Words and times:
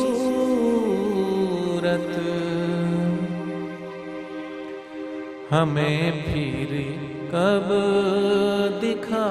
हमें 5.51 6.25
फिर 6.25 6.73
कब 7.31 7.69
दिखाओगे? 8.81 9.23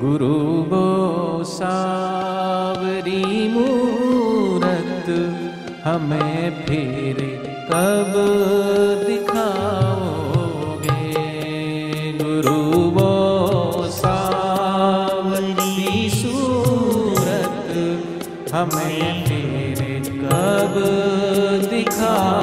गुरु 0.00 0.34
वो 0.72 0.88
सावरी 1.44 3.48
मूरत 3.48 5.06
हमें 5.84 6.66
फिर 6.66 7.31
कब 7.72 8.14
दिखाओगे 9.06 9.70
गुरु 12.18 12.56
वो 12.96 13.12
सूरत 16.16 17.72
हमें 18.54 19.24
फिर 19.26 20.12
कब 20.20 20.78
दिखाओगे 21.70 22.41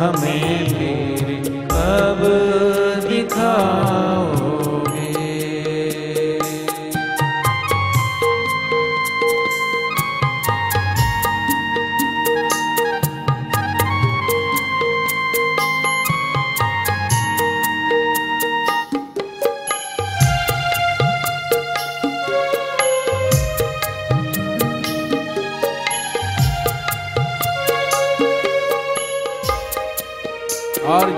हमें 0.00 0.49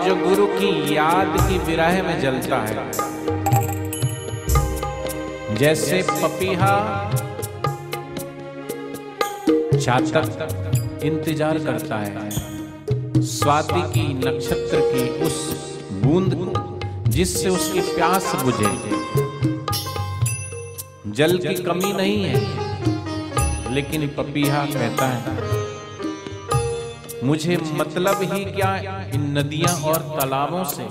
जो 0.05 0.14
गुरु 0.17 0.47
की 0.47 0.97
याद 0.97 1.36
की 1.41 1.58
विराह 1.58 2.03
में 2.03 2.20
जलता 2.20 2.56
है। 2.56 2.91
जैसे 5.56 6.03
पपीहा 6.03 6.75
चातक 9.77 11.00
इंतज़ार 11.05 11.59
करता 11.59 11.97
है। 11.97 12.31
स्वाति 13.22 13.83
की 13.92 14.06
नक्षत्र 14.14 14.81
की 14.84 15.09
उस 15.25 15.39
बूंद 15.92 16.34
को, 16.34 17.10
जिससे 17.10 17.49
उसकी 17.49 17.81
प्यास 17.81 18.32
बुझे। 18.44 18.72
जल 21.12 21.38
की 21.38 21.55
कमी 21.62 21.93
नहीं 21.93 22.25
है, 22.25 23.75
लेकिन 23.75 24.09
पपीहा 24.09 24.65
कहता 24.66 25.06
है 25.06 25.62
मुझे 27.22 27.56
मतलब 27.72 28.22
ही 28.22 28.44
क्या 28.44 29.00
इन 29.15 29.27
नदियाँ 29.38 29.75
और 29.83 29.97
तालाबों 29.97 30.65
से? 30.65 30.87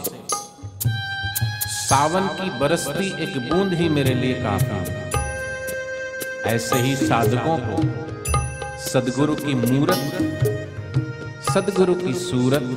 सावन 1.67 2.27
की 2.27 2.49
बरसती 2.59 3.07
एक 3.23 3.37
बूंद 3.49 3.73
ही 3.73 3.89
मेरे 3.89 4.13
लिए 4.13 4.33
काफ़ी 4.33 4.99
ऐसे 6.49 6.75
ही 6.75 6.95
साधकों 6.95 7.57
को, 7.57 7.81
सदगुरु 8.79 9.35
की 9.35 9.53
मूरत, 9.53 10.03
सदगुरु 11.53 11.95
की 11.95 12.13
सूरत 12.13 12.67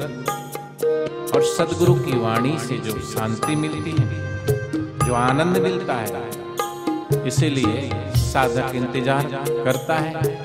और 1.34 1.42
सदगुरु 1.44 1.94
की 1.94 2.18
वाणी 2.18 2.58
से 2.58 2.78
जो 2.78 2.98
शांति 3.00 3.56
मिलती 3.56 3.90
है, 3.90 4.08
जो 5.06 5.14
आनंद 5.14 5.56
मिलता 5.56 5.94
है, 5.94 7.26
इसीलिए 7.26 7.90
साधक 8.16 8.74
इंतज़ार 8.74 9.24
करता 9.64 9.94
है। 9.94 10.43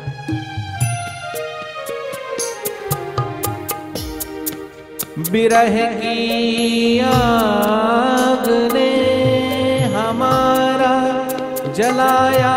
बिरह 5.32 5.76
की 5.96 7.00
आग 7.08 8.48
ने 8.74 8.90
हमारा 9.96 10.94
जलाया 11.74 12.56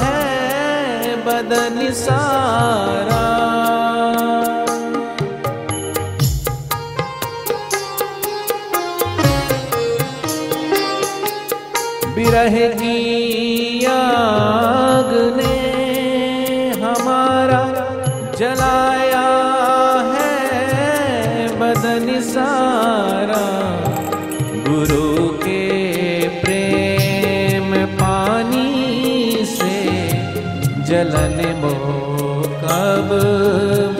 है 0.00 1.14
बदन 1.26 1.78
सारा। 2.00 3.24
बिरह 12.16 12.56
की 12.74 12.96
आग 13.86 14.67
जलन 31.08 31.40
वो 31.60 31.70
कब 32.62 33.08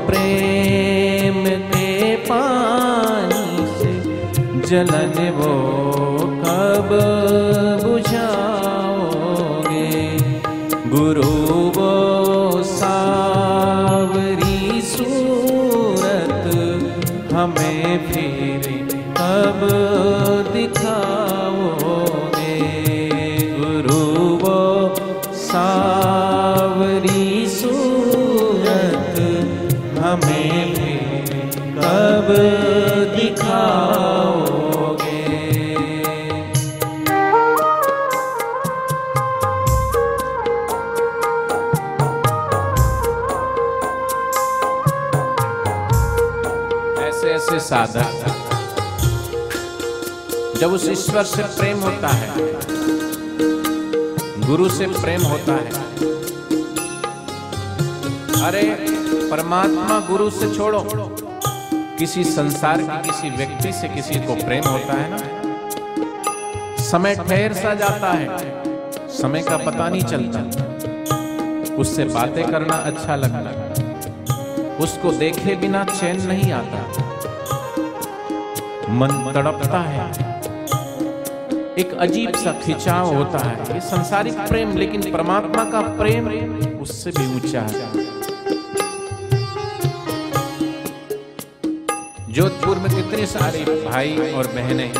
प्रेम 0.07 1.39
के 1.71 2.17
पानी 2.17 3.47
से 3.79 3.93
जलन 4.69 5.17
वो 5.37 5.53
कब 6.43 6.91
बुझाओगे? 7.85 8.33
गुरु 10.89 11.31
वो 11.79 11.93
सावरी 12.63 14.61
सूरत 14.83 16.45
हमें 17.33 17.87
फिर 18.09 18.63
कब 19.19 19.61
साधक। 47.67 48.11
जब 50.61 50.73
उस 50.73 50.89
ईश्वर 50.89 51.25
से 51.25 51.43
प्रेम 51.55 51.81
होता 51.81 52.09
है, 52.09 52.29
गुरु 54.47 54.69
से 54.69 54.87
प्रेम 54.93 55.23
होता 55.23 55.53
है, 55.55 55.71
अरे 58.43 58.63
परमात्मा 59.31 59.99
गुरु 60.09 60.29
से 60.31 60.55
छोड़ो। 60.55 60.81
किसी 61.99 62.25
संसार 62.25 62.83
के 62.83 62.97
किसी 63.03 63.31
व्यक्ति 63.31 63.73
से 63.73 63.89
किसी 63.89 64.21
को 64.21 64.35
प्रेम 64.37 64.65
होता 64.65 64.93
है 64.93 65.11
ना? 65.11 65.19
समय 66.83 67.15
ठहर 67.19 67.53
सा 67.53 67.75
जाता 67.75 68.13
है, 68.13 68.27
समय 69.13 69.43
का 69.43 69.57
पता 69.57 69.89
नहीं 69.89 70.03
चलता। 70.05 70.41
उससे 71.77 72.05
बातें 72.05 72.47
करना 72.51 72.75
अच्छा 72.75 73.17
लगता 73.17 73.55
उसको 74.85 75.11
देखे 75.19 75.55
बिना 75.57 75.85
चैन 75.85 76.23
नहीं 76.23 76.53
आता। 76.53 76.79
मन 78.89 79.09
तड़पता 79.35 79.79
है। 79.81 80.05
एक 81.79 81.97
अजीब 82.01 82.37
सा 82.37 82.53
खिंचाव 82.61 83.15
होता 83.15 83.39
है। 83.39 83.75
ये 83.75 83.81
संसारिक 83.81 84.39
प्रेम, 84.41 84.77
लेकिन 84.77 85.01
परमात्मा 85.13 85.65
का 85.65 85.81
प्रेम 85.99 86.29
उससे 86.81 87.11
भी 87.11 87.27
ऊँचा 87.37 87.61
है। 87.63 88.05
जोधपुर 92.31 92.79
में 92.79 92.89
कितने 92.91 93.27
सारे 93.27 93.65
भाई 93.85 94.33
और 94.33 94.47
बहनें 94.47 94.93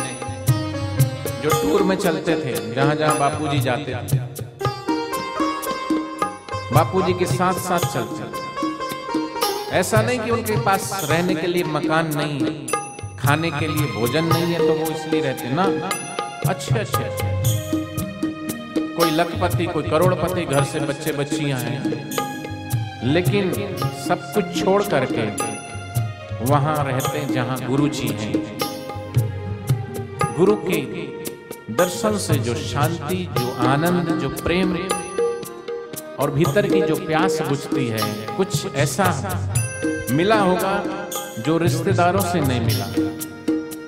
जो 1.43 1.49
टूर 1.51 1.83
में 1.83 1.95
चलते 1.95 2.35
थे, 2.35 2.53
जहाँ 2.75 2.95
जहाँ 2.95 3.17
बापूजी 3.19 3.59
जाते 3.59 3.91
थे। 4.05 4.19
बापूजी 6.73 7.13
के 7.13 7.25
साथ 7.25 7.53
साथ 7.61 7.93
चलते 7.93 8.35
ऐसा 9.77 10.01
नहीं 10.01 10.19
कि 10.19 10.31
उनके 10.31 10.61
पास 10.61 11.07
रहने 11.09 11.35
के 11.35 11.47
लिए 11.47 11.63
मकान 11.63 12.15
नहीं 12.15 12.39
है। 12.41 12.76
खाने 13.27 13.49
के 13.51 13.67
लिए 13.67 13.87
भोजन 13.91 14.23
नहीं 14.23 14.53
है 14.53 14.57
तो 14.57 14.73
वो 14.73 14.85
इसलिए 14.91 15.21
रहते 15.21 15.49
ना? 15.49 15.63
अच्छे 16.49 16.79
अच्छे 16.79 17.03
अच्छे। 17.03 17.27
कोई 18.95 19.09
लखपति, 19.11 19.65
कोई 19.65 19.83
करोड़पति 19.83 20.45
घर 20.45 20.63
से 20.63 20.79
बच्चे, 20.79 21.11
बच्चियाँ 21.11 21.59
हैं। 21.59 23.13
लेकिन 23.13 23.51
सब 24.07 24.31
कुछ 24.33 24.63
छोड़ 24.63 24.83
करके 24.83 25.25
वहाँ 26.45 26.75
रहते 26.83 27.33
जहाँ 27.33 27.59
गुरु 27.67 27.87
जी 27.89 28.07
हैं। 28.07 28.57
गुरु 30.37 30.55
के 30.55 30.81
दर्शन 31.73 32.17
से 32.17 32.33
जो 32.33 32.55
शांति, 32.55 33.27
जो 33.39 33.51
आनंद, 33.67 34.09
जो 34.19 34.29
प्रेम 34.29 34.77
और 36.19 36.31
भीतर 36.31 36.67
की 36.67 36.81
जो 36.81 36.95
प्यास 36.95 37.41
बुझती 37.49 37.87
है, 37.87 37.99
कुछ 38.37 38.75
ऐसा 38.75 39.11
मिला 40.11 40.39
होगा 40.39 40.73
जो 41.45 41.57
रिश्तेदारों 41.57 42.21
से 42.21 42.39
नहीं 42.39 42.61
मिला। 42.61 43.06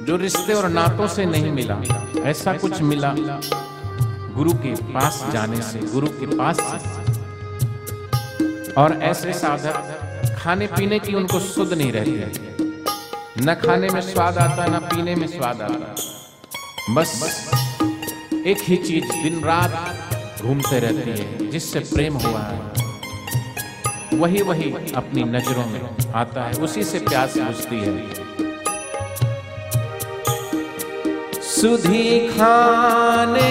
जो 0.04 0.16
रिश्ते 0.18 0.54
और 0.54 0.68
नातों 0.70 1.08
से 1.08 1.26
नहीं 1.26 1.52
मिला, 1.52 1.76
ऐसा 2.24 2.54
कुछ 2.54 2.82
मिला 2.82 3.14
गुरु 4.36 4.54
के 4.54 4.74
पास 4.94 5.24
जाने 5.34 5.62
से, 5.62 5.80
गुरु 5.80 6.08
के 6.08 6.26
पास 6.38 6.60
और 8.78 8.94
ऐसे 9.02 9.34
साधक 9.34 10.36
खाने 10.40 10.68
पीने 10.68 11.00
की 11.00 11.14
उनको 11.14 11.40
सुध 11.40 11.74
नहीं 11.74 11.92
रहती 11.92 12.12
है। 12.12 12.32
न 13.42 13.54
खाने 13.66 13.90
में 13.90 14.02
स्वाद 14.02 14.38
आता, 14.38 14.66
न 14.66 14.80
पीने 14.80 15.16
में 15.16 15.28
स्वाद 15.28 15.62
आता। 15.62 15.96
बस 16.94 17.52
एक 18.46 18.58
ही 18.62 18.78
चीज़ 18.78 19.12
दिन 19.24 19.42
रात 19.44 20.42
घूमते 20.42 20.80
रहती 20.80 21.10
है, 21.10 21.50
जिससे 21.50 21.80
प्रेम 21.80 22.18
हुआ 22.18 22.42
है। 22.42 22.58
वही 24.14 24.42
वही 24.42 24.74
अपनी 24.96 25.24
नज़रों 25.24 25.66
में 25.66 25.82
आता 26.16 26.44
है, 26.44 26.54
उसी 26.54 26.84
से 26.84 27.00
प्यास 27.00 27.38
बुझती 27.38 27.80
है। 27.80 28.49
सुधी 31.60 32.20
खाने 32.28 33.50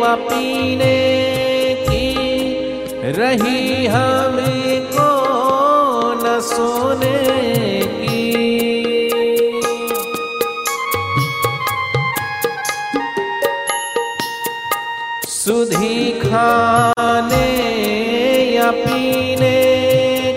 व 0.00 0.14
पीने 0.24 0.96
की 1.84 3.12
रही 3.18 3.86
हमें 3.86 4.86
को 4.92 5.08
न 6.22 6.38
सोने 6.48 7.20
सुधी 15.28 16.20
खाने 16.20 17.46
या 18.54 18.70
पीने 18.70 19.56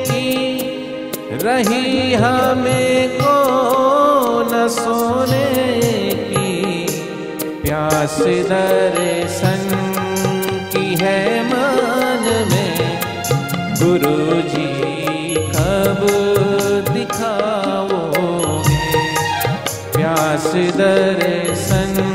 की 0.07 1.37
रही 1.43 2.13
हमें 2.13 3.09
को 3.19 3.37
न 4.53 4.67
सोने 4.77 5.44
प्यास 7.85 8.19
दर्शन 8.19 9.69
की 10.71 10.95
है 10.95 11.43
मन 11.43 12.47
में। 12.51 13.01
गुरु 13.83 14.41
जी 14.41 15.35
कब 15.35 16.01
दिखाओगे? 16.93 18.25
प्यास 19.97 20.51
दर्शन 20.55 22.14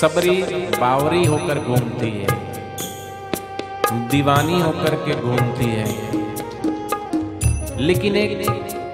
सबरी, 0.00 0.42
बावरी 0.78 1.24
होकर 1.24 1.58
घूमती 1.58 2.10
है। 2.10 2.26
दीवानी 4.08 4.60
होकर 4.60 4.94
के 4.94 5.20
घूमती 5.20 5.64
है। 5.64 5.86
लेकिन 7.80 8.16
एक 8.16 8.50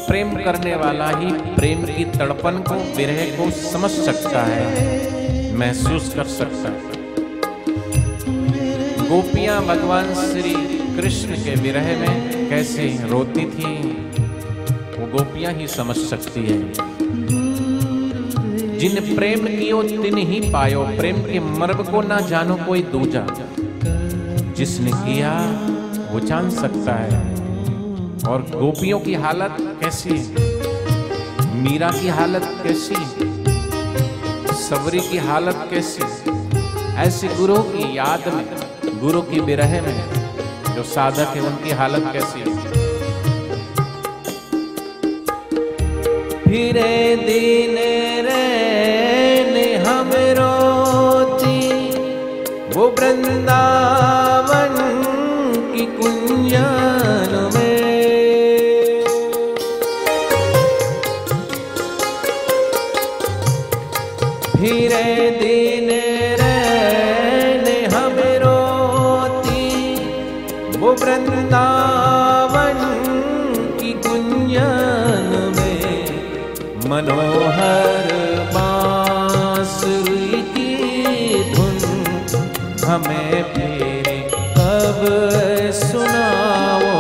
प्रेम 0.09 0.37
करने 0.37 0.77
वाला 0.77 1.09
ही 1.09 1.33
प्रेम 1.33 1.85
की 1.85 2.05
तड़पन 2.05 2.53
को, 2.53 2.97
विरह 2.97 3.37
को 3.37 3.51
समझ 3.51 3.91
सकता 3.91 4.43
है, 4.43 5.57
महसूस 5.57 6.15
कर 6.15 6.25
सकता 6.25 6.69
है। 6.69 7.05
गोपियाँ 9.09 9.65
भगवान 9.65 10.15
श्री 10.15 10.55
कृष्ण 10.97 11.29
के 11.29 11.55
विरह 11.55 11.85
में 11.85 12.49
कैसे 12.49 12.99
रोती 13.09 13.45
थी, 13.45 13.93
वो 14.99 15.19
गोपियाँ 15.19 15.53
ही 15.53 15.67
समझ 15.67 15.97
सकती 15.97 16.47
है। 16.47 16.95
जिन 18.79 19.17
प्रेम 19.17 19.47
कियो 19.47 19.83
तिन 19.83 20.19
ही 20.19 20.53
पायो, 20.53 20.83
प्रेम 20.83 21.17
के 21.17 21.41
मर्म 21.41 21.83
को 21.83 22.03
ना 22.03 22.21
जानो 22.21 22.55
कोई 22.55 22.83
दूजा। 22.83 23.27
जिसने 24.53 24.91
किया, 24.95 25.33
वो 26.13 26.21
जान 26.21 26.51
सकता 26.51 26.95
है। 26.95 27.35
और 28.29 28.43
गोपियों 28.43 29.01
की 29.01 29.15
हालत 29.15 29.57
कैसी 29.61 30.11
है? 30.11 30.55
मीरा 31.63 31.91
की 31.91 32.09
हालत 32.09 32.43
कैसी 32.63 32.95
सबरी 34.65 35.01
की 35.01 35.17
हालत 35.17 35.69
कैसी 35.71 36.31
ऐसे 36.97 37.29
गुरु 37.29 37.59
की 37.59 37.97
याद 37.97 38.33
में, 38.35 38.47
गुरु 39.01 39.23
की 39.23 39.41
विरह 39.41 39.83
में, 39.83 40.11
जो 40.77 40.83
साधक 40.83 41.37
है, 41.37 41.41
उनकी 41.41 41.71
हालत 41.71 42.05
कैसी 42.13 42.41
है? 42.41 42.85
फिरे 46.45 47.17
दिन 47.17 47.74
हमें 82.95 83.43
फिर 83.43 84.07
कब 84.31 85.01
सुनाओगे? 85.75 86.99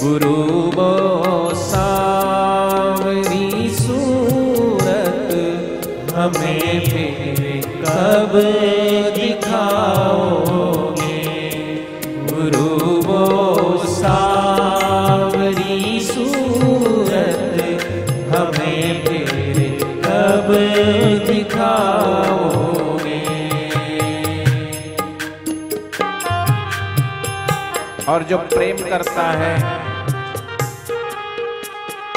गुरु 0.01 0.35
बो 0.71 0.89
हमें 6.15 6.79
फिर 6.85 7.61
कब 7.85 8.31
दिखाओ 9.15 10.48
दिखाओगे। 21.25 23.19
और 28.09 28.23
जो 28.23 28.37
प्रेम 28.37 28.77
करता 28.77 29.23
है, 29.31 29.55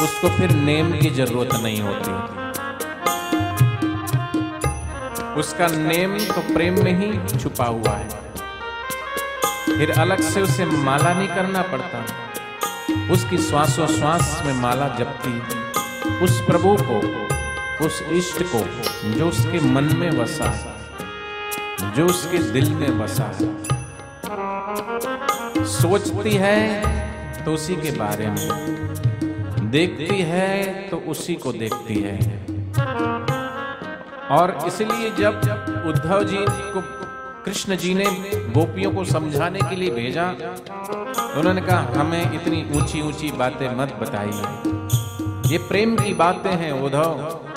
उसको 0.02 0.28
फिर 0.28 0.50
नेम 0.50 0.92
की 0.98 1.10
ज़रूरत 1.10 1.54
नहीं 1.54 1.80
होती। 1.80 2.12
उसका 5.40 5.66
नेम 5.66 6.18
तो 6.18 6.40
प्रेम 6.54 6.84
में 6.84 6.94
ही 7.00 7.38
छुपा 7.38 7.64
हुआ 7.64 7.90
है। 7.90 8.08
फिर 9.76 9.90
अलग 9.98 10.20
से 10.20 10.40
उसे 10.42 10.64
माला 10.64 11.12
नहीं 11.12 11.28
करना 11.28 11.62
पड़ता। 11.62 12.04
उसकी 13.12 13.38
श्वासों 13.38 13.86
श्वास 13.86 14.42
में 14.46 14.52
माला 14.54 14.88
जपती, 14.88 15.42
उस 16.24 16.40
प्रभु 16.40 16.76
को 16.80 17.00
उस 17.86 18.02
इष्ट 18.12 18.42
को 18.46 18.60
जो 19.10 19.28
उसके 19.28 19.60
मन 19.66 19.84
में 19.96 20.18
बसा, 20.18 20.50
जो 21.96 22.06
उसके 22.06 22.38
दिल 22.52 22.70
में 22.74 22.98
बसा। 22.98 23.30
है 23.32 23.50
सोचती 25.72 26.34
है 26.36 27.44
तो 27.44 27.52
उसी 27.52 27.76
के 27.76 27.90
बारे 27.90 28.26
में, 28.26 28.48
देखती 29.70 30.20
है 30.22 30.88
तो 30.90 30.96
उसी 31.10 31.34
को 31.34 31.52
देखती 31.52 31.94
है। 32.00 32.16
और 34.30 34.58
इसलिए 34.66 35.10
जब 35.10 35.40
उद्धव 35.86 36.24
जी 36.24 36.44
को 36.74 36.80
कृष्ण 37.44 37.76
जी 37.76 37.94
ने 37.94 38.04
गोपियों 38.54 38.90
को 38.92 39.04
समझाने 39.04 39.60
के 39.60 39.76
लिए 39.76 39.90
भेजा, 39.90 40.28
उन्होंने 41.36 41.60
कहा, 41.60 42.00
हमें 42.00 42.32
इतनी 42.32 42.64
ऊँची 42.76 43.00
ऊँची 43.02 43.30
बातें 43.38 43.68
मत 43.76 43.96
बताइए। 44.00 45.50
ये 45.52 45.58
प्रेम 45.58 45.96
की 45.96 46.14
बातें 46.14 46.50
हैं, 46.52 46.72
उद्धव। 46.82 47.51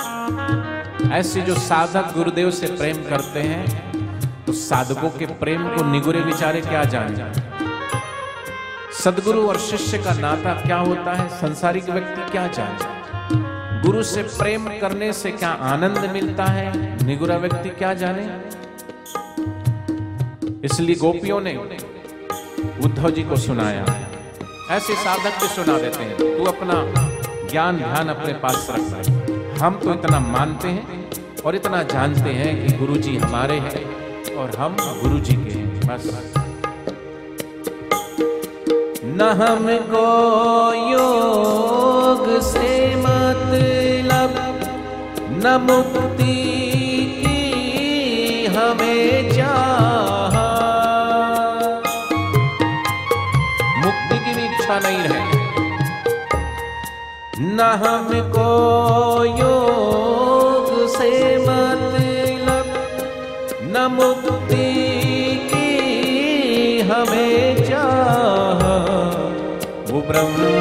ऐसे 1.15 1.41
जो 1.41 1.53
साधक 1.55 2.13
गुरुदेव 2.13 2.49
से 2.51 2.67
प्रेम 2.67 2.97
करते 3.09 3.39
हैं 3.39 4.45
तो 4.45 4.53
साधकों 4.53 5.09
के 5.09 5.25
प्रेम 5.25 5.67
को 5.67 5.83
निगुरे 5.91 6.19
विचारे 6.19 6.61
क्या 6.61 6.83
जाने? 6.83 7.41
सदगुरु 8.93 9.47
और 9.47 9.57
शिष्य 9.59 9.97
का 9.97 10.13
नाता 10.13 10.53
क्या 10.61 10.77
होता 10.77 11.13
है? 11.13 11.27
संसारिक 11.29 11.89
व्यक्ति 11.89 12.31
क्या 12.31 12.47
जाने? 12.47 13.81
गुरु 13.81 14.03
से 14.03 14.23
प्रेम 14.23 14.67
करने 14.79 15.11
से 15.13 15.31
क्या 15.31 15.49
आनंद 15.49 16.09
मिलता 16.11 16.45
है? 16.45 17.05
निगुरा 17.05 17.37
व्यक्ति 17.37 17.69
क्या 17.69 17.93
जाने? 17.93 18.25
इसलिए 20.63 20.95
गोपियों 20.95 21.41
ने 21.41 21.55
उद्धव 22.85 23.09
जी 23.09 23.23
को 23.23 23.35
सुनाया। 23.37 23.85
ऐसे 24.71 24.95
साधक 24.95 25.41
भी 25.41 25.47
सुना 25.47 25.77
देते 25.77 26.03
हैं। 26.03 26.17
तू 26.17 26.45
अपना 26.45 26.83
ज्ञान 27.49 27.77
ध्यान 27.77 28.09
अपने 28.09 28.33
पास 28.33 28.67
रख। 28.71 29.24
हम 29.61 29.75
तो 29.83 29.93
इतना 29.93 30.19
मानते 30.19 30.67
हैं 30.67 30.85
और 31.45 31.55
इतना 31.55 31.81
जानते 31.83 32.29
हैं 32.29 32.53
कि 32.61 32.77
गुरु 32.77 32.95
जी 32.97 33.15
हमारे 33.17 33.57
हैं 33.65 33.83
और 34.35 34.55
हम 34.57 34.75
गुरु 35.01 35.19
जी 35.19 35.35
के 35.35 35.51
हैं, 35.51 35.67
बस। 35.87 36.05
न 39.17 39.29
हमको 39.41 40.05
योग 40.91 42.23
से 42.41 42.69
मतलब 42.95 44.33
न 45.43 45.57
मुक्ति 45.61 46.35
की 47.21 48.45
हमें 48.55 49.31
चाह। 49.31 50.35
मुक्ति 53.85 54.17
की 54.19 54.31
भी 54.35 54.45
इच्छा 54.45 54.79
नहीं 54.79 55.01
है 55.07 55.14
न 57.37 57.59
हमको 57.81 58.51
योग 59.39 60.67
से 60.89 61.09
मतलब 61.37 62.67
न 63.73 63.81
मुक्ति 63.93 64.69
की 65.49 65.71
हमें 66.89 67.41
चाह। 67.69 68.61
वो 69.91 69.97
ब्रह्मानंद 70.11 70.53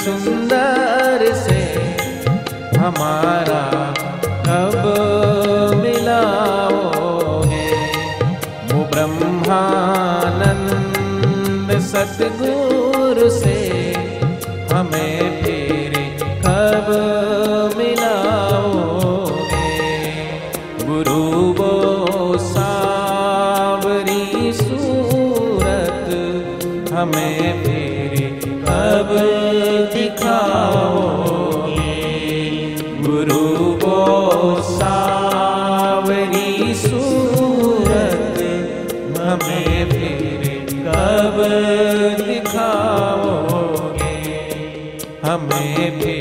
सुंदर 0.00 1.20
से 1.44 1.60
हमारा 2.76 3.62
कब 4.48 4.82
मिलाओगे 5.82 7.70
वो 8.72 8.80
ब्रह्मानंद 8.92 10.68
सतगुरु 11.90 13.28
से 13.40 13.49
सावरी 34.62 36.52
सूरत 36.74 38.38
हमें 39.18 39.90
फिर 39.90 40.42
कब 40.86 41.36
दिखाओगे? 42.20 44.16
हमें 45.24 46.00
फिर 46.00 46.19